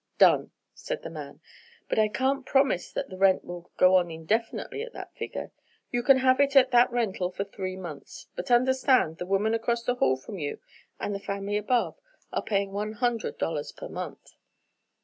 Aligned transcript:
"Done!" 0.17 0.49
said 0.73 1.03
the 1.03 1.11
man, 1.11 1.41
"but 1.87 1.99
I 1.99 2.07
can't 2.07 2.43
promise 2.43 2.91
that 2.91 3.09
the 3.11 3.19
rent 3.19 3.45
will 3.45 3.69
go 3.77 3.97
on 3.97 4.09
indefinitely 4.09 4.81
at 4.81 4.93
that 4.93 5.13
figure. 5.15 5.51
You 5.91 6.01
can 6.01 6.17
have 6.17 6.39
it 6.39 6.55
at 6.55 6.71
that 6.71 6.91
rental 6.91 7.29
for 7.29 7.43
three 7.43 7.75
months, 7.75 8.25
but 8.35 8.49
understand, 8.49 9.19
the 9.19 9.27
woman 9.27 9.53
across 9.53 9.83
the 9.83 9.93
hall 9.93 10.17
from 10.17 10.39
you 10.39 10.59
and 10.99 11.13
the 11.13 11.19
family 11.19 11.55
above, 11.55 11.99
are 12.33 12.41
paying 12.41 12.71
one 12.71 12.93
hundred 12.93 13.37
dollars 13.37 13.71
per 13.71 13.87
month." 13.89 14.33